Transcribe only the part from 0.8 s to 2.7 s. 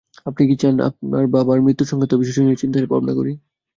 আমি আপনার বাবার মৃত্যুসংক্রান্ত বিষয়টি নিয়ে